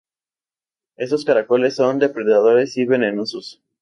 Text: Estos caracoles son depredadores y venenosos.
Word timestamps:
Estos 0.95 1.25
caracoles 1.25 1.75
son 1.75 1.99
depredadores 1.99 2.75
y 2.75 2.85
venenosos. 2.87 3.61